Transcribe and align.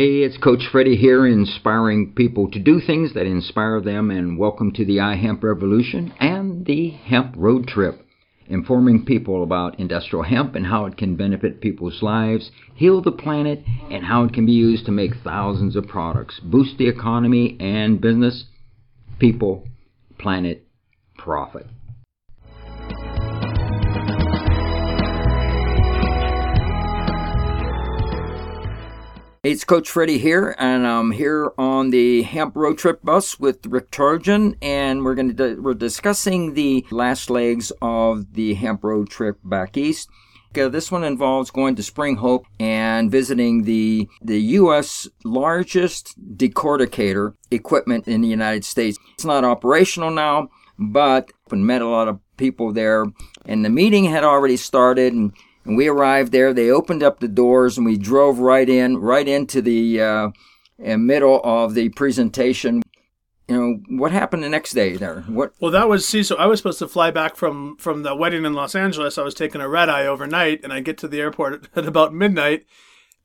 Hey, 0.00 0.22
it's 0.22 0.38
Coach 0.38 0.62
Freddie 0.72 0.96
here, 0.96 1.26
inspiring 1.26 2.14
people 2.14 2.50
to 2.52 2.58
do 2.58 2.80
things 2.80 3.12
that 3.12 3.26
inspire 3.26 3.82
them, 3.82 4.10
and 4.10 4.38
welcome 4.38 4.72
to 4.72 4.84
the 4.86 4.96
iHemp 4.96 5.42
Revolution 5.42 6.14
and 6.18 6.64
the 6.64 6.88
Hemp 6.88 7.34
Road 7.36 7.66
Trip, 7.66 8.02
informing 8.46 9.04
people 9.04 9.42
about 9.42 9.78
industrial 9.78 10.22
hemp 10.22 10.54
and 10.54 10.64
how 10.64 10.86
it 10.86 10.96
can 10.96 11.16
benefit 11.16 11.60
people's 11.60 12.02
lives, 12.02 12.50
heal 12.74 13.02
the 13.02 13.12
planet, 13.12 13.62
and 13.90 14.02
how 14.02 14.24
it 14.24 14.32
can 14.32 14.46
be 14.46 14.52
used 14.52 14.86
to 14.86 14.90
make 14.90 15.12
thousands 15.22 15.76
of 15.76 15.86
products, 15.86 16.40
boost 16.42 16.78
the 16.78 16.88
economy 16.88 17.58
and 17.60 18.00
business, 18.00 18.44
people, 19.18 19.68
planet, 20.18 20.66
profit. 21.18 21.66
It's 29.42 29.64
Coach 29.64 29.88
Freddie 29.88 30.18
here, 30.18 30.54
and 30.58 30.86
I'm 30.86 31.12
here 31.12 31.52
on 31.56 31.88
the 31.88 32.20
Hemp 32.24 32.54
Road 32.54 32.76
Trip 32.76 33.02
bus 33.02 33.40
with 33.40 33.64
Rick 33.64 33.90
Trojan, 33.90 34.54
and 34.60 35.02
we're 35.02 35.14
going 35.14 35.34
to 35.34 35.54
we're 35.58 35.72
discussing 35.72 36.52
the 36.52 36.84
last 36.90 37.30
legs 37.30 37.72
of 37.80 38.34
the 38.34 38.52
Hemp 38.52 38.84
Road 38.84 39.08
Trip 39.08 39.38
back 39.42 39.78
east. 39.78 40.10
Uh, 40.54 40.68
this 40.68 40.92
one 40.92 41.04
involves 41.04 41.50
going 41.50 41.74
to 41.76 41.82
Spring 41.82 42.16
Hope 42.16 42.44
and 42.58 43.10
visiting 43.10 43.62
the 43.62 44.10
the 44.20 44.42
U.S. 44.60 45.08
largest 45.24 46.14
decorticator 46.36 47.32
equipment 47.50 48.08
in 48.08 48.20
the 48.20 48.28
United 48.28 48.66
States. 48.66 48.98
It's 49.14 49.24
not 49.24 49.42
operational 49.42 50.10
now, 50.10 50.50
but 50.78 51.32
we 51.50 51.56
met 51.56 51.80
a 51.80 51.88
lot 51.88 52.08
of 52.08 52.20
people 52.36 52.74
there, 52.74 53.06
and 53.46 53.64
the 53.64 53.70
meeting 53.70 54.04
had 54.04 54.22
already 54.22 54.58
started, 54.58 55.14
and 55.14 55.32
and 55.64 55.76
we 55.76 55.88
arrived 55.88 56.32
there. 56.32 56.52
They 56.52 56.70
opened 56.70 57.02
up 57.02 57.20
the 57.20 57.28
doors 57.28 57.76
and 57.76 57.86
we 57.86 57.96
drove 57.96 58.38
right 58.38 58.68
in, 58.68 58.98
right 58.98 59.26
into 59.26 59.60
the 59.60 60.00
uh, 60.00 60.30
middle 60.78 61.40
of 61.44 61.74
the 61.74 61.90
presentation. 61.90 62.82
You 63.48 63.56
know 63.56 63.98
what 63.98 64.12
happened 64.12 64.44
the 64.44 64.48
next 64.48 64.72
day 64.74 64.96
there? 64.96 65.22
What? 65.22 65.54
Well, 65.60 65.72
that 65.72 65.88
was 65.88 66.06
see. 66.06 66.22
So 66.22 66.36
I 66.36 66.46
was 66.46 66.60
supposed 66.60 66.78
to 66.78 66.86
fly 66.86 67.10
back 67.10 67.34
from 67.34 67.76
from 67.78 68.04
the 68.04 68.14
wedding 68.14 68.44
in 68.44 68.54
Los 68.54 68.76
Angeles. 68.76 69.18
I 69.18 69.22
was 69.22 69.34
taking 69.34 69.60
a 69.60 69.68
red 69.68 69.88
eye 69.88 70.06
overnight, 70.06 70.60
and 70.62 70.72
I 70.72 70.78
get 70.78 70.98
to 70.98 71.08
the 71.08 71.20
airport 71.20 71.68
at 71.76 71.84
about 71.84 72.14
midnight, 72.14 72.66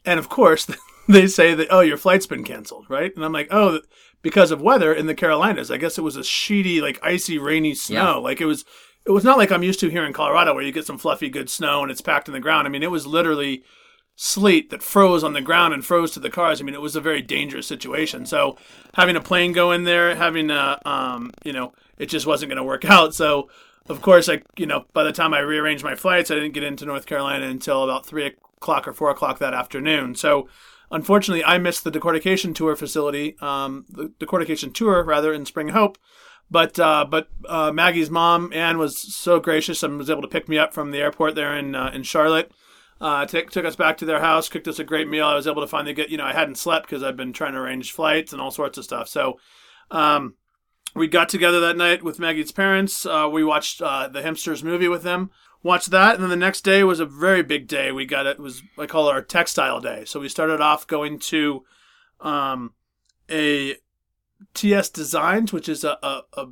and 0.04 0.18
of 0.18 0.28
course 0.28 0.68
they 1.08 1.28
say 1.28 1.54
that 1.54 1.68
oh 1.70 1.82
your 1.82 1.98
flight's 1.98 2.26
been 2.26 2.44
canceled, 2.44 2.88
right? 2.90 3.16
And 3.16 3.24
I'm 3.24 3.34
like 3.34 3.50
oh 3.52 3.82
because 4.24 4.50
of 4.50 4.64
weather 4.64 4.92
in 4.92 5.06
the 5.06 5.14
Carolinas. 5.14 5.70
I 5.70 5.78
guess 5.78 6.00
it 6.00 6.02
was 6.02 6.18
a 6.18 6.22
sheety, 6.22 6.82
like 6.82 7.00
icy, 7.04 7.38
rainy 7.38 7.76
snow. 7.76 8.16
Yeah. 8.16 8.16
Like 8.16 8.42
it 8.42 8.46
was 8.46 8.66
it 9.06 9.12
was 9.12 9.24
not 9.24 9.38
like 9.38 9.52
I'm 9.52 9.64
used 9.64 9.80
to 9.82 9.90
here 9.90 10.06
in 10.06 10.14
Colorado 10.14 10.54
where 10.54 10.64
you 10.64 10.72
get 10.72 10.86
some 10.86 10.98
fluffy 10.98 11.30
good 11.30 11.50
snow 11.50 11.84
and 11.84 11.92
it's 11.92 12.02
packed 12.02 12.28
in 12.28 12.34
the 12.34 12.40
ground. 12.40 12.68
I 12.68 12.72
mean, 12.72 12.84
it 12.84 12.92
was 12.92 13.06
literally 13.06 13.64
sleet 14.16 14.70
that 14.70 14.82
froze 14.82 15.24
on 15.24 15.34
the 15.34 15.42
ground 15.42 15.74
and 15.74 15.86
froze 15.86 16.12
to 16.12 16.20
the 16.20 16.30
cars. 16.30 16.60
I 16.60 16.64
mean, 16.64 16.74
it 16.74 16.82
was 16.82 16.96
a 16.96 17.02
very 17.02 17.22
dangerous 17.22 17.68
situation. 17.68 18.26
So 18.26 18.58
having 18.94 19.16
a 19.16 19.22
plane 19.22 19.52
go 19.52 19.72
in 19.72 19.84
there, 19.84 20.16
having 20.16 20.50
a, 20.50 20.80
um, 20.86 21.32
you 21.44 21.54
know, 21.54 21.74
it 21.98 22.08
just 22.08 22.26
wasn't 22.26 22.50
going 22.50 22.58
to 22.58 22.64
work 22.64 22.86
out. 22.90 23.14
So 23.14 23.50
of 23.88 24.02
course, 24.02 24.28
I, 24.28 24.42
you 24.58 24.66
know, 24.66 24.86
by 24.94 25.04
the 25.04 25.12
time 25.12 25.34
I 25.34 25.40
rearranged 25.40 25.84
my 25.84 25.96
flights, 25.96 26.32
I 26.32 26.36
didn't 26.36 26.54
get 26.54 26.64
into 26.64 26.86
North 26.86 27.06
Carolina 27.06 27.46
until 27.46 27.84
about 27.84 28.06
three 28.06 28.26
o'clock 28.26 28.88
or 28.88 28.94
four 28.94 29.12
o'clock 29.12 29.38
that 29.40 29.54
afternoon. 29.54 30.16
So 30.16 30.48
unfortunately, 30.90 31.44
I 31.44 31.60
missed 31.60 31.84
the 31.84 31.92
decortication 31.92 32.56
tour 32.56 32.76
facility, 32.76 33.36
um, 33.42 33.86
the 33.90 34.12
decortication 34.20 34.74
tour 34.74 35.04
rather 35.04 35.34
in 35.34 35.46
Spring 35.46 35.70
Hope. 35.70 36.00
But 36.50 36.80
uh, 36.80 37.06
but 37.10 37.30
uh, 37.48 37.72
Maggie's 37.72 38.12
mom 38.12 38.52
Anne 38.54 38.78
was 38.78 38.98
so 38.98 39.40
gracious 39.40 39.82
and 39.84 39.98
was 39.98 40.10
able 40.10 40.22
to 40.22 40.28
pick 40.28 40.48
me 40.48 40.58
up 40.58 40.74
from 40.74 40.92
the 40.92 41.00
airport 41.00 41.36
there 41.36 41.56
in 41.56 41.76
uh, 41.76 41.92
in 41.94 42.04
Charlotte. 42.04 42.52
Uh, 43.02 43.26
took 43.26 43.52
took 43.52 43.66
us 43.66 43.76
back 43.76 43.98
to 43.98 44.06
their 44.06 44.22
house, 44.22 44.48
cooked 44.48 44.68
us 44.68 44.80
a 44.80 44.84
great 44.84 45.08
meal. 45.08 45.26
I 45.26 45.36
was 45.36 45.48
able 45.48 45.62
to 45.62 45.68
finally 45.68 45.94
get 45.94 46.10
you 46.10 46.18
know 46.18 46.26
I 46.26 46.34
hadn't 46.34 46.58
slept 46.58 46.86
because 46.86 47.04
I've 47.04 47.18
been 47.18 47.34
trying 47.34 47.54
to 47.54 47.60
arrange 47.60 47.92
flights 47.92 48.32
and 48.32 48.42
all 48.42 48.52
sorts 48.52 48.78
of 48.78 48.84
stuff. 48.84 49.10
So 49.10 49.40
um, 49.92 50.36
we 50.96 51.08
got 51.08 51.30
together 51.30 51.60
that 51.60 51.78
night 51.78 52.04
with 52.04 52.20
Maggie's 52.20 52.52
parents. 52.52 53.06
Uh, 53.06 53.28
we 53.32 53.44
watched 53.44 53.82
uh, 53.82 54.08
the 54.08 54.22
Hempsters 54.22 54.64
movie 54.64 54.88
with 54.88 55.04
them. 55.04 55.32
Watched 55.62 55.90
that, 55.92 56.14
and 56.14 56.24
then 56.24 56.30
the 56.30 56.36
next 56.36 56.62
day 56.62 56.84
was 56.84 57.00
a 57.00 57.06
very 57.06 57.42
big 57.42 57.68
day. 57.68 57.92
We 57.92 58.06
got 58.06 58.28
it 58.28 58.40
was 58.40 58.62
I 58.78 58.86
call 58.86 59.10
it 59.10 59.14
our 59.14 59.22
textile 59.22 59.82
day. 59.82 60.06
So 60.06 60.20
we 60.20 60.30
started 60.30 60.62
off 60.62 60.86
going 60.86 61.20
to 61.20 61.66
um, 62.22 62.74
a 63.30 63.76
TS 64.54 64.90
Designs, 64.90 65.52
which 65.52 65.70
is 65.70 65.84
a, 65.84 65.98
a, 66.02 66.22
a, 66.34 66.48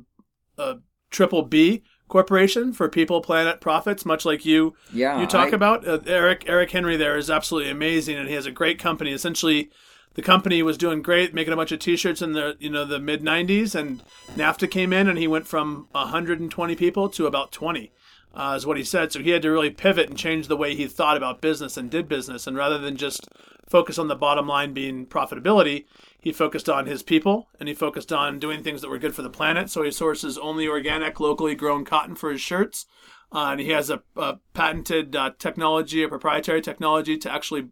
a 0.58 0.78
triple 1.10 1.42
B 1.42 1.82
corporation 2.08 2.72
for 2.72 2.88
people, 2.88 3.20
planet, 3.20 3.60
profits, 3.60 4.04
much 4.04 4.24
like 4.24 4.44
you 4.44 4.74
yeah, 4.92 5.20
you 5.20 5.26
talk 5.26 5.52
I... 5.52 5.56
about. 5.56 5.86
Uh, 5.86 6.00
Eric 6.06 6.44
Eric 6.46 6.70
Henry 6.70 6.96
there 6.96 7.16
is 7.16 7.30
absolutely 7.30 7.70
amazing, 7.70 8.16
and 8.16 8.28
he 8.28 8.34
has 8.34 8.46
a 8.46 8.52
great 8.52 8.78
company. 8.78 9.12
Essentially, 9.12 9.70
the 10.14 10.22
company 10.22 10.62
was 10.62 10.78
doing 10.78 11.02
great, 11.02 11.34
making 11.34 11.52
a 11.52 11.56
bunch 11.56 11.72
of 11.72 11.80
T-shirts 11.80 12.22
in 12.22 12.32
the 12.32 12.56
you 12.60 12.70
know 12.70 12.84
the 12.84 12.98
mid 12.98 13.22
'90s, 13.22 13.74
and 13.74 14.02
NAFTA 14.36 14.70
came 14.70 14.92
in, 14.92 15.08
and 15.08 15.18
he 15.18 15.26
went 15.26 15.46
from 15.46 15.88
120 15.92 16.76
people 16.76 17.08
to 17.10 17.26
about 17.26 17.52
20. 17.52 17.92
Uh, 18.36 18.54
is 18.56 18.66
what 18.66 18.76
he 18.76 18.82
said. 18.82 19.12
So 19.12 19.20
he 19.20 19.30
had 19.30 19.42
to 19.42 19.50
really 19.50 19.70
pivot 19.70 20.08
and 20.08 20.18
change 20.18 20.48
the 20.48 20.56
way 20.56 20.74
he 20.74 20.88
thought 20.88 21.16
about 21.16 21.40
business 21.40 21.76
and 21.76 21.88
did 21.88 22.08
business. 22.08 22.48
And 22.48 22.56
rather 22.56 22.78
than 22.78 22.96
just 22.96 23.28
focus 23.68 23.96
on 23.96 24.08
the 24.08 24.16
bottom 24.16 24.48
line 24.48 24.72
being 24.72 25.06
profitability, 25.06 25.84
he 26.20 26.32
focused 26.32 26.68
on 26.68 26.86
his 26.86 27.02
people 27.02 27.48
and 27.60 27.68
he 27.68 27.74
focused 27.74 28.12
on 28.12 28.40
doing 28.40 28.62
things 28.62 28.80
that 28.80 28.90
were 28.90 28.98
good 28.98 29.14
for 29.14 29.22
the 29.22 29.30
planet. 29.30 29.70
So 29.70 29.82
he 29.82 29.92
sources 29.92 30.36
only 30.36 30.66
organic, 30.66 31.20
locally 31.20 31.54
grown 31.54 31.84
cotton 31.84 32.16
for 32.16 32.32
his 32.32 32.40
shirts. 32.40 32.86
Uh, 33.32 33.50
and 33.52 33.60
he 33.60 33.70
has 33.70 33.88
a, 33.88 34.02
a 34.16 34.38
patented 34.52 35.14
uh, 35.14 35.30
technology, 35.38 36.02
a 36.02 36.08
proprietary 36.08 36.60
technology 36.60 37.16
to 37.18 37.32
actually 37.32 37.68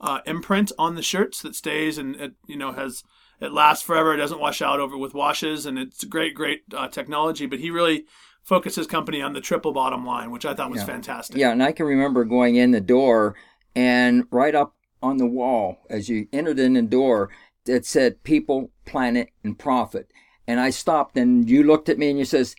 uh, 0.00 0.20
imprint 0.26 0.72
on 0.78 0.94
the 0.94 1.02
shirts 1.02 1.40
that 1.42 1.54
stays 1.54 1.96
and 1.96 2.16
it, 2.16 2.32
you 2.46 2.56
know 2.56 2.72
has 2.72 3.04
it 3.40 3.52
lasts 3.52 3.84
forever. 3.84 4.14
It 4.14 4.18
doesn't 4.18 4.40
wash 4.40 4.62
out 4.62 4.78
over 4.78 4.96
with 4.96 5.14
washes, 5.14 5.66
and 5.66 5.76
it's 5.76 6.04
great, 6.04 6.34
great 6.34 6.62
uh, 6.72 6.88
technology. 6.88 7.46
But 7.46 7.58
he 7.58 7.70
really 7.70 8.06
focused 8.42 8.76
his 8.76 8.86
company 8.86 9.22
on 9.22 9.32
the 9.32 9.40
triple 9.40 9.72
bottom 9.72 10.04
line, 10.04 10.30
which 10.30 10.44
I 10.44 10.54
thought 10.54 10.70
was 10.70 10.80
yeah. 10.80 10.86
fantastic. 10.86 11.36
Yeah, 11.36 11.52
and 11.52 11.62
I 11.62 11.72
can 11.72 11.86
remember 11.86 12.24
going 12.24 12.56
in 12.56 12.70
the 12.72 12.80
door 12.80 13.34
and 13.74 14.24
right 14.30 14.54
up 14.54 14.74
on 15.02 15.16
the 15.16 15.26
wall 15.26 15.78
as 15.90 16.08
you 16.08 16.28
entered 16.32 16.58
in 16.58 16.74
the 16.74 16.82
door 16.82 17.30
it 17.66 17.86
said 17.86 18.22
people, 18.24 18.70
planet, 18.84 19.30
and 19.44 19.58
profit. 19.58 20.10
And 20.46 20.58
I 20.58 20.70
stopped 20.70 21.16
and 21.16 21.48
you 21.48 21.62
looked 21.62 21.88
at 21.88 21.98
me 21.98 22.10
and 22.10 22.18
you 22.18 22.24
says, 22.24 22.56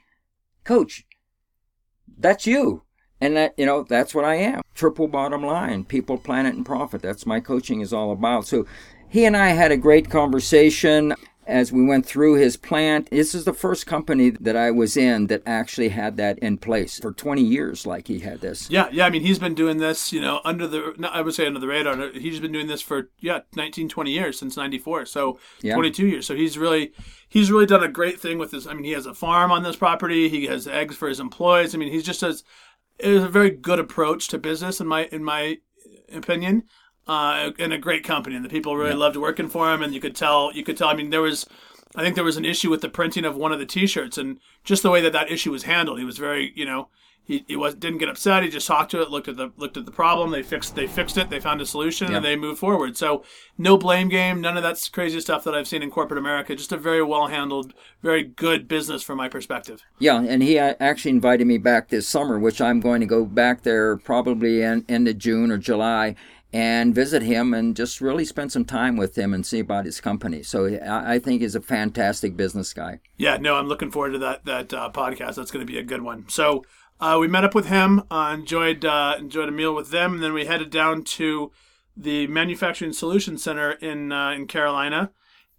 Coach, 0.64 1.06
that's 2.18 2.48
you. 2.48 2.84
And 3.20 3.36
that, 3.38 3.54
you 3.58 3.66
know, 3.66 3.84
that's 3.84 4.14
what 4.14 4.26
I 4.26 4.36
am. 4.36 4.62
Triple 4.76 5.08
bottom 5.08 5.46
line, 5.46 5.86
people, 5.86 6.18
planet, 6.18 6.56
and 6.56 6.66
profit. 6.66 7.02
That's 7.02 7.26
my 7.26 7.40
coaching 7.40 7.82
is 7.82 7.94
all 7.94 8.12
about. 8.12 8.48
So 8.48 8.66
he 9.10 9.26
and 9.26 9.38
I 9.38 9.50
had 9.50 9.72
a 9.72 9.78
great 9.78 10.10
conversation 10.10 11.14
as 11.48 11.72
we 11.72 11.86
went 11.86 12.06
through 12.06 12.36
his 12.36 12.58
plant. 12.58 13.10
This 13.10 13.36
is 13.36 13.46
the 13.46 13.54
first 13.54 13.86
company 13.86 14.32
that 14.32 14.56
I 14.56 14.72
was 14.72 14.98
in 14.98 15.28
that 15.28 15.44
actually 15.46 15.90
had 15.90 16.18
that 16.18 16.40
in 16.40 16.58
place 16.58 17.00
for 17.00 17.12
20 17.12 17.42
years, 17.42 17.86
like 17.86 18.08
he 18.08 18.20
had 18.20 18.42
this. 18.42 18.70
Yeah, 18.70 18.90
yeah. 18.92 19.06
I 19.06 19.10
mean, 19.10 19.22
he's 19.22 19.40
been 19.40 19.56
doing 19.56 19.78
this, 19.78 20.14
you 20.14 20.22
know, 20.22 20.42
under 20.44 20.68
the, 20.68 21.10
I 21.12 21.22
would 21.22 21.34
say 21.34 21.46
under 21.46 21.60
the 21.60 21.68
radar. 21.68 22.12
He's 22.12 22.40
been 22.40 22.52
doing 22.52 22.68
this 22.68 22.82
for, 22.82 23.10
yeah, 23.20 23.42
19, 23.56 23.90
20 23.90 24.12
years 24.12 24.40
since 24.40 24.58
94. 24.58 25.06
So 25.06 25.40
yeah. 25.62 25.76
22 25.76 26.08
years. 26.08 26.28
So 26.28 26.36
he's 26.36 26.58
really, 26.58 26.94
he's 27.28 27.52
really 27.52 27.66
done 27.66 27.84
a 27.84 27.88
great 27.88 28.20
thing 28.20 28.38
with 28.38 28.52
this. 28.52 28.68
I 28.68 28.74
mean, 28.74 28.84
he 28.84 28.92
has 28.92 29.06
a 29.06 29.14
farm 29.14 29.52
on 29.52 29.64
this 29.64 29.76
property. 29.76 30.30
He 30.30 30.46
has 30.46 30.68
eggs 30.68 30.96
for 30.96 31.08
his 31.08 31.20
employees. 31.20 31.74
I 31.74 31.78
mean, 31.78 31.92
he's 31.92 32.06
just 32.06 32.24
as, 32.24 32.44
it 33.00 33.12
is 33.12 33.24
a 33.24 33.30
very 33.30 33.50
good 33.50 33.80
approach 33.80 34.28
to 34.30 34.38
business 34.38 34.80
in 34.80 34.88
my, 34.88 35.06
in 35.06 35.24
my 35.24 35.58
opinion 36.14 36.64
uh, 37.08 37.52
in 37.60 37.72
a 37.72 37.78
great 37.78 38.04
company, 38.04 38.36
and 38.36 38.46
the 38.46 38.50
people 38.50 38.76
really 38.76 38.92
yeah. 38.92 38.98
loved 38.98 39.18
working 39.18 39.50
for 39.50 39.72
him. 39.74 39.82
And 39.82 39.94
you 39.94 40.00
could 40.00 40.16
tell, 40.16 40.52
you 40.54 40.64
could 40.64 40.78
tell. 40.78 40.90
I 40.90 40.96
mean, 40.96 41.10
there 41.10 41.22
was, 41.22 41.46
I 41.96 42.02
think 42.02 42.16
there 42.16 42.24
was 42.24 42.38
an 42.38 42.46
issue 42.46 42.70
with 42.70 42.82
the 42.82 42.90
printing 42.90 43.26
of 43.26 43.36
one 43.36 43.52
of 43.52 43.60
the 43.60 43.66
T-shirts, 43.66 44.18
and 44.18 44.40
just 44.64 44.84
the 44.84 44.92
way 44.92 45.02
that 45.02 45.14
that 45.14 45.32
issue 45.32 45.52
was 45.52 45.64
handled, 45.64 46.00
he 46.00 46.06
was 46.06 46.18
very, 46.18 46.54
you 46.56 46.66
know, 46.66 46.90
he, 47.26 47.46
he 47.48 47.56
was 47.56 47.76
didn't 47.76 48.00
get 48.00 48.10
upset. 48.10 48.44
He 48.44 48.50
just 48.50 48.68
talked 48.68 48.92
to 48.92 49.02
it, 49.02 49.10
looked 49.10 49.30
at 49.30 49.38
the 49.38 49.52
looked 49.56 49.78
at 49.78 49.86
the 49.86 49.92
problem. 49.92 50.32
They 50.32 50.44
fixed 50.44 50.76
they 50.76 50.88
fixed 50.88 51.18
it. 51.18 51.30
They 51.30 51.40
found 51.40 51.62
a 51.62 51.66
solution, 51.66 52.12
yeah. 52.12 52.18
and 52.18 52.26
they 52.26 52.36
moved 52.36 52.60
forward. 52.60 52.98
So 52.98 53.24
no 53.58 53.78
blame 53.78 54.10
game, 54.10 54.42
none 54.42 54.58
of 54.58 54.64
that 54.64 54.90
crazy 54.92 55.22
stuff 55.22 55.46
that 55.46 55.56
I've 55.56 55.68
seen 55.68 55.82
in 55.82 55.90
corporate 55.90 56.18
America. 56.18 56.56
Just 56.56 56.74
a 56.74 56.78
very 56.78 57.02
well 57.02 57.28
handled, 57.28 57.74
very 58.02 58.24
good 58.24 58.68
business 58.68 59.04
from 59.04 59.18
my 59.18 59.30
perspective. 59.30 59.84
Yeah, 60.00 60.22
and 60.22 60.44
he 60.44 60.60
actually 60.60 61.12
invited 61.12 61.48
me 61.48 61.58
back 61.58 61.88
this 61.88 62.08
summer, 62.08 62.38
which 62.38 62.60
I'm 62.60 62.82
going 62.82 63.00
to 63.00 63.08
go 63.08 63.24
back 63.24 63.62
there 63.62 63.96
probably 63.96 64.62
in 64.62 64.84
end 64.90 65.08
of 65.08 65.18
June 65.18 65.50
or 65.50 65.58
July 65.58 66.16
and 66.54 66.94
visit 66.94 67.24
him 67.24 67.52
and 67.52 67.76
just 67.76 68.00
really 68.00 68.24
spend 68.24 68.52
some 68.52 68.64
time 68.64 68.96
with 68.96 69.18
him 69.18 69.34
and 69.34 69.44
see 69.44 69.60
about 69.60 69.86
his 69.86 70.00
company. 70.00 70.44
So 70.44 70.80
I 70.88 71.18
think 71.18 71.42
he's 71.42 71.56
a 71.56 71.62
fantastic 71.62 72.38
business 72.38 72.74
guy. 72.74 73.00
Yeah, 73.18 73.38
no, 73.38 73.56
I'm 73.56 73.68
looking 73.68 73.90
forward 73.90 74.12
to 74.12 74.20
that 74.20 74.46
that 74.46 74.74
uh, 74.74 74.92
podcast. 74.94 75.36
That's 75.36 75.52
going 75.52 75.66
to 75.66 75.72
be 75.72 75.80
a 75.80 75.84
good 75.84 76.04
one. 76.04 76.26
So 76.30 76.64
uh, 77.00 77.18
we 77.20 77.28
met 77.28 77.44
up 77.44 77.56
with 77.56 77.66
him, 77.66 78.04
uh, 78.12 78.36
enjoyed 78.38 78.86
uh, 78.86 79.16
enjoyed 79.18 79.50
a 79.50 79.52
meal 79.52 79.74
with 79.74 79.90
them, 79.90 80.14
and 80.14 80.24
then 80.24 80.34
we 80.34 80.46
headed 80.46 80.70
down 80.70 81.04
to 81.04 81.52
the 81.98 82.28
Manufacturing 82.28 82.94
Solutions 82.94 83.44
Center 83.44 83.72
in 83.72 84.12
uh, 84.12 84.30
in 84.32 84.46
Carolina, 84.46 85.12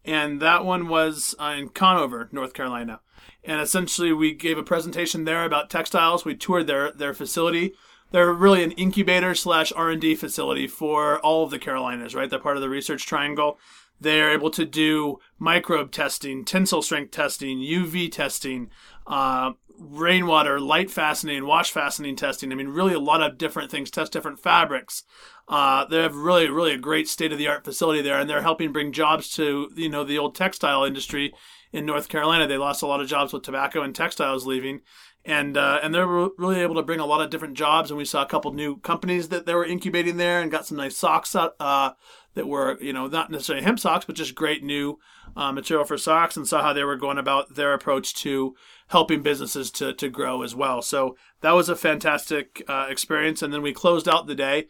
and 0.05 0.41
that 0.41 0.65
one 0.65 0.89
was 0.89 1.35
uh, 1.41 1.57
in 1.59 1.71
Conover, 1.71 2.29
North 2.31 2.55
Carolina. 2.55 3.01
And 3.43 3.61
essentially, 3.61 4.13
we 4.13 4.33
gave 4.33 4.59
a 4.59 4.63
presentation 4.63 5.25
there 5.25 5.45
about 5.45 5.71
textiles. 5.71 6.25
We 6.25 6.37
toured 6.37 6.69
their 6.69 6.93
their 6.93 7.15
facility 7.15 7.75
they're 8.15 8.33
really 8.33 8.63
an 8.63 8.71
incubator 8.73 9.35
slash 9.35 9.73
R 9.73 9.91
and 9.91 10.01
D 10.01 10.15
facility 10.15 10.69
for 10.69 11.19
all 11.19 11.43
of 11.43 11.51
the 11.51 11.59
Carolinas. 11.59 12.15
Right, 12.15 12.31
they're 12.31 12.39
part 12.39 12.57
of 12.57 12.63
the 12.63 12.69
Research 12.69 13.07
Triangle. 13.07 13.59
They're 14.01 14.31
able 14.31 14.51
to 14.53 14.65
do 14.65 15.19
microbe 15.41 15.91
testing, 15.91 16.45
tensile 16.45 16.83
strength 16.83 17.11
testing, 17.11 17.59
UV 17.59 18.13
testing, 18.13 18.71
uh, 19.09 19.53
rainwater, 19.81 20.61
light 20.61 20.93
fastening, 20.93 21.45
wash 21.45 21.73
fastening 21.73 22.15
testing. 22.15 22.53
I 22.53 22.55
mean, 22.55 22.69
really 22.69 22.95
a 22.95 23.01
lot 23.01 23.21
of 23.21 23.37
different 23.37 23.73
things, 23.73 23.91
test 23.91 24.13
different 24.13 24.39
fabrics. 24.39 25.03
Uh, 25.49 25.85
they 25.85 26.01
have 26.01 26.15
really, 26.15 26.49
really 26.49 26.73
a 26.73 26.79
great 26.79 27.09
state 27.09 27.33
of 27.33 27.39
the 27.39 27.49
art 27.49 27.65
facility 27.65 28.01
there, 28.01 28.21
and 28.21 28.31
they're 28.31 28.43
helping 28.43 28.71
bring 28.71 28.93
jobs 28.93 29.29
to, 29.31 29.73
you 29.75 29.89
know, 29.89 30.05
the 30.05 30.19
old 30.19 30.37
textile 30.37 30.85
industry 30.85 31.35
in 31.73 31.85
North 31.85 32.09
Carolina. 32.09 32.47
They 32.47 32.59
lost 32.59 32.83
a 32.83 32.87
lot 32.87 33.01
of 33.01 33.09
jobs 33.09 33.33
with 33.33 33.43
tobacco 33.43 33.83
and 33.83 33.93
textiles 33.93 34.47
leaving. 34.47 34.83
And 35.27 35.57
uh, 35.57 35.81
and 35.83 35.95
they're 35.95 36.07
really 36.07 36.61
able 36.61 36.75
to 36.75 36.83
bring 36.83 37.01
a 37.01 37.07
lot 37.07 37.23
of 37.23 37.31
different 37.31 37.55
jobs, 37.55 37.91
and 37.91 37.97
we 37.97 38.05
saw 38.05 38.23
a 38.23 38.27
couple 38.27 38.53
new 38.53 38.77
companies 38.81 39.31
that 39.31 39.47
they 39.47 39.55
were 39.55 39.65
incubating 39.65 40.19
there, 40.19 40.43
and 40.43 40.51
got 40.51 40.67
some 40.67 40.77
nice 40.77 40.99
socks 40.99 41.35
uh, 41.35 41.93
that 42.35 42.47
were 42.47 42.79
you 42.83 42.93
know 42.93 43.07
not 43.07 43.31
necessarily 43.31 43.65
hemp 43.65 43.81
socks, 43.81 44.05
but 44.05 44.17
just 44.17 44.35
great 44.35 44.63
new 44.63 44.99
uh, 45.35 45.51
material 45.51 45.87
for 45.87 45.97
socks, 45.97 46.37
and 46.37 46.47
saw 46.47 46.61
how 46.61 46.75
they 46.75 46.85
were 46.85 46.97
going 46.97 47.17
about 47.17 47.55
their 47.55 47.73
approach 47.73 48.15
to 48.17 48.55
helping 48.89 49.23
businesses 49.23 49.71
to 49.71 49.95
to 49.95 50.11
grow 50.11 50.43
as 50.43 50.55
well. 50.55 50.83
So 50.83 51.17
that 51.41 51.53
was 51.53 51.71
a 51.71 51.77
fantastic 51.77 52.63
uh, 52.69 52.89
experience, 52.91 53.41
and 53.41 53.51
then 53.51 53.63
we 53.63 53.73
closed 53.73 54.07
out 54.07 54.27
the 54.27 54.35
day 54.35 54.69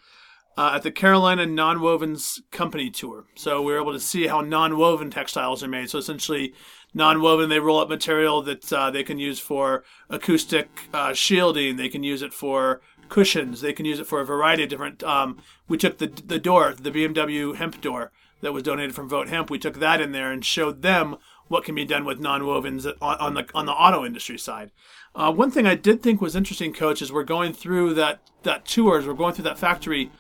uh, 0.56 0.72
at 0.74 0.82
the 0.82 0.90
Carolina 0.90 1.46
Nonwovens 1.46 2.40
Company 2.50 2.90
Tour. 2.90 3.24
So 3.34 3.60
we 3.62 3.72
were 3.72 3.80
able 3.80 3.92
to 3.92 4.00
see 4.00 4.26
how 4.26 4.40
non-woven 4.40 5.10
textiles 5.10 5.62
are 5.62 5.68
made. 5.68 5.90
So 5.90 5.98
essentially, 5.98 6.54
non-woven, 6.92 7.48
they 7.48 7.58
roll 7.58 7.80
up 7.80 7.88
material 7.88 8.42
that 8.42 8.72
uh, 8.72 8.90
they 8.90 9.02
can 9.02 9.18
use 9.18 9.38
for 9.38 9.84
acoustic 10.08 10.88
uh, 10.92 11.12
shielding. 11.12 11.76
They 11.76 11.88
can 11.88 12.02
use 12.02 12.22
it 12.22 12.32
for 12.32 12.80
cushions. 13.08 13.60
They 13.60 13.72
can 13.72 13.86
use 13.86 13.98
it 13.98 14.06
for 14.06 14.20
a 14.20 14.26
variety 14.26 14.62
of 14.62 14.68
different. 14.68 15.02
Um, 15.02 15.40
we 15.68 15.76
took 15.76 15.98
the 15.98 16.06
the 16.06 16.38
door, 16.38 16.74
the 16.74 16.90
BMW 16.90 17.54
hemp 17.56 17.80
door 17.80 18.12
that 18.40 18.52
was 18.52 18.62
donated 18.62 18.94
from 18.94 19.08
Vote 19.08 19.28
Hemp. 19.28 19.50
We 19.50 19.58
took 19.58 19.78
that 19.80 20.00
in 20.00 20.12
there 20.12 20.30
and 20.30 20.44
showed 20.44 20.82
them 20.82 21.16
what 21.48 21.64
can 21.64 21.74
be 21.74 21.84
done 21.84 22.04
with 22.04 22.20
non-wovens 22.20 22.86
on, 23.00 23.16
on 23.18 23.34
the 23.34 23.46
on 23.54 23.66
the 23.66 23.72
auto 23.72 24.04
industry 24.04 24.38
side. 24.38 24.70
Uh, 25.14 25.32
one 25.32 25.50
thing 25.50 25.66
I 25.66 25.74
did 25.74 26.02
think 26.02 26.20
was 26.20 26.34
interesting, 26.34 26.72
Coach, 26.72 27.00
is 27.02 27.12
we're 27.12 27.24
going 27.24 27.52
through 27.52 27.94
that 27.94 28.20
that 28.42 28.64
tours. 28.64 29.06
We're 29.06 29.14
going 29.14 29.34
through 29.34 29.44
that 29.44 29.58
factory 29.58 30.10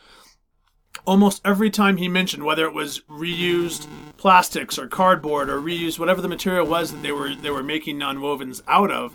almost 1.06 1.40
every 1.44 1.70
time 1.70 1.96
he 1.96 2.08
mentioned 2.08 2.44
whether 2.44 2.64
it 2.64 2.74
was 2.74 3.00
reused 3.10 3.86
plastics 4.16 4.78
or 4.78 4.86
cardboard 4.86 5.50
or 5.50 5.60
reused 5.60 5.98
whatever 5.98 6.20
the 6.20 6.28
material 6.28 6.66
was 6.66 6.92
that 6.92 7.02
they 7.02 7.12
were 7.12 7.34
they 7.34 7.50
were 7.50 7.62
making 7.62 7.98
nonwovens 7.98 8.62
out 8.66 8.90
of 8.90 9.14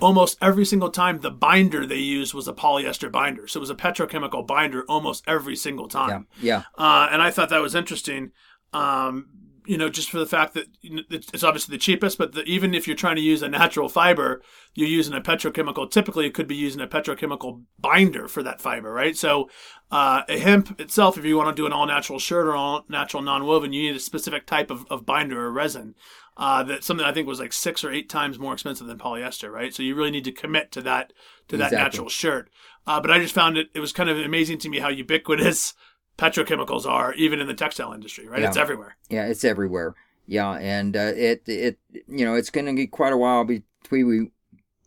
almost 0.00 0.36
every 0.42 0.64
single 0.64 0.90
time 0.90 1.20
the 1.20 1.30
binder 1.30 1.86
they 1.86 1.96
used 1.96 2.34
was 2.34 2.46
a 2.46 2.52
polyester 2.52 3.10
binder 3.10 3.48
so 3.48 3.58
it 3.58 3.60
was 3.60 3.70
a 3.70 3.74
petrochemical 3.74 4.46
binder 4.46 4.84
almost 4.88 5.24
every 5.26 5.56
single 5.56 5.88
time 5.88 6.26
yeah, 6.40 6.62
yeah. 6.78 6.82
Uh, 6.82 7.08
and 7.10 7.22
i 7.22 7.30
thought 7.30 7.48
that 7.48 7.62
was 7.62 7.74
interesting 7.74 8.30
um, 8.72 9.28
you 9.66 9.76
know, 9.76 9.88
just 9.88 10.10
for 10.10 10.18
the 10.18 10.26
fact 10.26 10.54
that 10.54 10.66
it's 10.82 11.42
obviously 11.42 11.74
the 11.74 11.80
cheapest, 11.80 12.18
but 12.18 12.32
the, 12.32 12.42
even 12.44 12.74
if 12.74 12.86
you're 12.86 12.96
trying 12.96 13.16
to 13.16 13.22
use 13.22 13.42
a 13.42 13.48
natural 13.48 13.88
fiber, 13.88 14.42
you're 14.74 14.88
using 14.88 15.14
a 15.14 15.20
petrochemical. 15.20 15.90
Typically, 15.90 16.26
it 16.26 16.34
could 16.34 16.46
be 16.46 16.56
using 16.56 16.80
a 16.80 16.86
petrochemical 16.86 17.62
binder 17.78 18.28
for 18.28 18.42
that 18.42 18.60
fiber, 18.60 18.92
right? 18.92 19.16
So, 19.16 19.50
uh, 19.90 20.22
a 20.28 20.38
hemp 20.38 20.80
itself, 20.80 21.18
if 21.18 21.24
you 21.24 21.36
want 21.36 21.54
to 21.54 21.60
do 21.60 21.66
an 21.66 21.72
all 21.72 21.86
natural 21.86 22.18
shirt 22.18 22.46
or 22.46 22.54
all 22.54 22.84
natural 22.88 23.22
non-woven, 23.22 23.72
you 23.72 23.82
need 23.82 23.96
a 23.96 24.00
specific 24.00 24.46
type 24.46 24.70
of, 24.70 24.86
of 24.90 25.04
binder 25.04 25.44
or 25.44 25.52
resin. 25.52 25.94
Uh, 26.36 26.62
that 26.62 26.84
something 26.84 27.06
I 27.06 27.12
think 27.12 27.26
was 27.26 27.40
like 27.40 27.54
six 27.54 27.82
or 27.82 27.90
eight 27.90 28.10
times 28.10 28.38
more 28.38 28.52
expensive 28.52 28.86
than 28.86 28.98
polyester, 28.98 29.50
right? 29.50 29.72
So 29.74 29.82
you 29.82 29.94
really 29.94 30.10
need 30.10 30.24
to 30.24 30.32
commit 30.32 30.70
to 30.72 30.82
that 30.82 31.14
to 31.48 31.56
that 31.56 31.68
exactly. 31.68 31.84
natural 31.84 32.08
shirt. 32.10 32.50
Uh, 32.86 33.00
but 33.00 33.10
I 33.10 33.18
just 33.18 33.34
found 33.34 33.56
it 33.56 33.68
it 33.74 33.80
was 33.80 33.92
kind 33.92 34.10
of 34.10 34.18
amazing 34.18 34.58
to 34.58 34.68
me 34.68 34.78
how 34.78 34.90
ubiquitous 34.90 35.72
petrochemicals 36.18 36.86
are, 36.86 37.12
even 37.14 37.40
in 37.40 37.46
the 37.46 37.54
textile 37.54 37.92
industry, 37.92 38.26
right? 38.28 38.40
Yeah. 38.40 38.48
It's 38.48 38.56
everywhere. 38.56 38.96
Yeah, 39.08 39.26
it's 39.26 39.44
everywhere. 39.44 39.94
Yeah, 40.26 40.52
and 40.52 40.96
uh, 40.96 41.12
it 41.14 41.42
it 41.46 41.78
you 41.92 42.24
know 42.24 42.34
it's 42.34 42.50
going 42.50 42.66
to 42.66 42.74
be 42.74 42.86
quite 42.86 43.12
a 43.12 43.16
while 43.16 43.44
between 43.44 44.06
we 44.06 44.30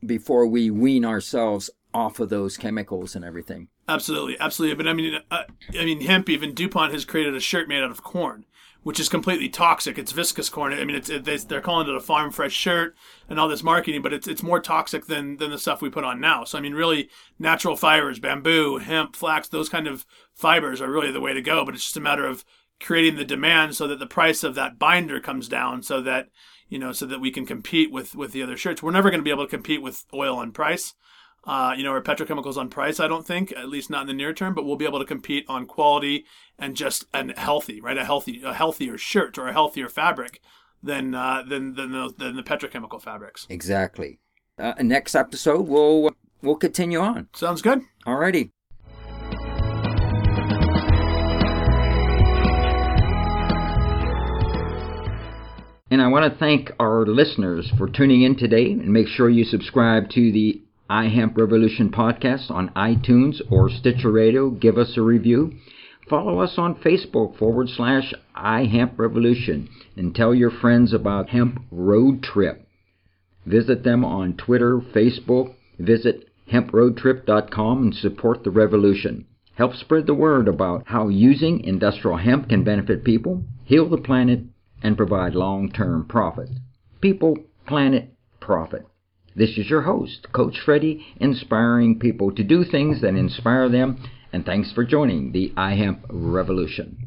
before 0.06 0.46
we 0.46 0.70
wean 0.70 1.06
ourselves 1.06 1.70
off 1.94 2.20
of 2.20 2.30
those 2.30 2.58
chemicals 2.58 3.16
and 3.16 3.24
everything. 3.24 3.70
Absolutely, 3.88 4.38
absolutely. 4.40 4.76
But 4.76 4.88
I 4.88 4.94
mean, 4.94 5.20
uh, 5.32 5.44
I 5.80 5.86
mean, 5.86 6.02
hemp. 6.02 6.30
Even 6.30 6.54
Dupont 6.54 6.94
has 6.94 7.06
created 7.06 7.36
a 7.36 7.40
shirt 7.40 7.68
made 7.68 7.82
out 7.82 7.92
of 7.92 8.04
corn 8.04 8.46
which 8.84 9.00
is 9.00 9.10
completely 9.10 9.50
toxic. 9.50 9.98
It's 9.98 10.12
viscous 10.12 10.50
corn. 10.50 10.74
I 10.74 10.86
mean, 10.86 10.96
it's 10.96 11.10
it, 11.10 11.26
they're 11.48 11.62
calling 11.62 11.88
it 11.88 11.96
a 11.96 12.00
farm 12.00 12.32
fresh 12.32 12.54
shirt 12.54 12.96
and 13.28 13.40
all 13.40 13.48
this 13.48 13.64
marketing, 13.64 14.02
but 14.02 14.14
it's 14.14 14.28
it's 14.28 14.44
more 14.44 14.60
toxic 14.60 15.08
than 15.08 15.38
than 15.38 15.52
the 15.52 15.58
stuff 15.58 15.82
we 15.82 15.90
put 15.90 16.04
on 16.04 16.20
now. 16.20 16.44
So 16.44 16.58
I 16.58 16.62
mean, 16.62 16.74
really, 16.74 17.10
natural 17.38 17.76
fibers, 17.76 18.20
bamboo, 18.20 18.78
hemp, 18.78 19.16
flax, 19.16 19.48
those 19.48 19.70
kind 19.70 19.88
of 19.88 20.06
fibers 20.34 20.82
are 20.82 20.92
really 20.92 21.12
the 21.12 21.22
way 21.22 21.34
to 21.34 21.42
go. 21.42 21.66
But 21.66 21.76
it's 21.76 21.84
just 21.84 21.98
a 21.98 22.02
matter 22.02 22.26
of 22.26 22.46
creating 22.80 23.18
the 23.18 23.26
demand 23.26 23.76
so 23.76 23.88
that 23.88 24.00
the 24.00 24.08
price 24.08 24.44
of 24.44 24.56
that 24.56 24.80
binder 24.80 25.20
comes 25.20 25.50
down, 25.50 25.84
so 25.84 26.02
that 26.02 26.30
you 26.70 26.80
know, 26.80 26.92
so 26.92 27.06
that 27.06 27.20
we 27.20 27.32
can 27.32 27.46
compete 27.46 27.92
with 27.92 28.16
with 28.16 28.32
the 28.32 28.44
other 28.44 28.56
shirts. 28.56 28.82
We're 28.82 28.92
never 28.92 29.10
going 29.10 29.20
to 29.20 29.26
be 29.26 29.32
able 29.32 29.46
to 29.46 29.50
compete 29.50 29.82
with 29.82 30.06
oil 30.14 30.40
and 30.40 30.54
price 30.54 30.94
uh, 31.46 31.74
you 31.78 31.84
know, 31.84 31.94
or 31.94 32.02
petrochemicals 32.02 32.58
on 32.58 32.70
price. 32.70 33.00
I 33.00 33.08
don't 33.08 33.26
think, 33.26 33.52
at 33.54 33.70
least 33.70 33.90
not 33.90 34.02
in 34.02 34.08
the 34.08 34.14
near 34.14 34.34
term, 34.34 34.54
but 34.54 34.66
we'll 34.66 34.76
be 34.76 34.86
able 34.86 35.00
to 35.00 35.06
compete 35.06 35.46
on 35.48 35.66
quality 35.66 36.26
and 36.58 36.76
just 36.76 37.06
and 37.14 37.38
healthy, 37.38 37.82
right? 37.82 37.98
A 37.98 38.06
healthy, 38.06 38.42
a 38.44 38.54
healthier 38.54 38.98
shirt 38.98 39.38
or 39.38 39.48
a 39.48 39.54
healthier 39.54 39.90
fabric 39.90 40.42
than 40.84 41.16
uh, 41.16 41.44
than 41.48 41.76
than 41.76 41.92
the, 41.92 42.14
than 42.18 42.36
the 42.36 42.44
petrochemical 42.44 43.02
fabrics. 43.02 43.48
Exactly. 43.50 44.20
Uh, 44.58 44.74
next 44.82 45.16
episode, 45.16 45.68
we'll 45.68 46.12
we'll 46.42 46.56
continue 46.56 47.00
on. 47.00 47.30
Sounds 47.34 47.62
good. 47.62 47.82
Alrighty. 48.06 48.52
And 55.92 56.04
I 56.04 56.08
want 56.08 56.32
to 56.32 56.40
thank 56.40 56.72
our 56.80 57.04
listeners 57.08 57.72
for 57.76 57.90
tuning 57.90 58.22
in 58.22 58.38
today 58.38 58.72
and 58.74 58.90
make 58.90 59.08
sure 59.08 59.28
you 59.28 59.44
subscribe 59.44 60.10
to 60.12 60.32
the 60.32 60.62
iHemp 60.90 61.38
Revolution 61.38 61.90
podcast 61.90 62.50
on 62.50 62.70
iTunes 62.70 63.42
or 63.52 63.70
Stitcher 63.70 64.12
Radio. 64.12 64.50
Give 64.50 64.78
us 64.78 64.98
a 64.98 65.02
review. 65.02 65.54
Follow 66.10 66.40
us 66.40 66.58
on 66.58 66.76
Facebook 66.76 67.38
forward 67.38 67.70
slash 67.70 68.14
iHemp 68.36 68.98
Revolution 68.98 69.70
and 69.96 70.16
tell 70.16 70.34
your 70.34 70.50
friends 70.50 70.92
about 70.92 71.30
Hemp 71.30 71.62
Road 71.70 72.24
Trip. 72.24 72.68
Visit 73.46 73.84
them 73.84 74.04
on 74.04 74.34
Twitter, 74.34 74.80
Facebook. 74.80 75.54
Visit 75.78 76.30
hemproadtrip.com 76.52 77.84
and 77.84 77.96
support 77.96 78.44
the 78.44 78.52
revolution. 78.52 79.26
Help 79.54 79.76
spread 79.76 80.08
the 80.08 80.14
word 80.14 80.48
about 80.48 80.84
how 80.88 81.10
using 81.10 81.60
industrial 81.60 82.18
hemp 82.18 82.50
can 82.50 82.64
benefit 82.64 83.04
people, 83.04 83.44
heal 83.66 83.88
the 83.88 83.98
planet, 83.98 84.40
and 84.82 84.98
provide 84.98 85.36
long 85.36 85.72
term 85.72 86.06
profit. 86.08 86.50
People, 87.02 87.38
planet, 87.68 88.14
profit. 88.40 88.88
This 89.36 89.58
is 89.58 89.70
your 89.70 89.84
host, 89.84 90.28
Coach 90.34 90.60
Freddie, 90.60 91.06
inspiring 91.20 92.00
people 92.00 92.32
to 92.36 92.44
do 92.44 92.64
things 92.64 93.02
that 93.02 93.16
inspire 93.16 93.70
them. 93.70 94.04
And 94.34 94.46
thanks 94.46 94.72
for 94.72 94.84
joining 94.84 95.32
the 95.32 95.52
iHemp 95.56 96.02
Revolution. 96.10 96.99